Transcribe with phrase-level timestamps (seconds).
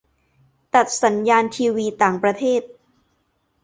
[0.75, 2.61] -ตัดสัญญาณทีวีต่างประเทศ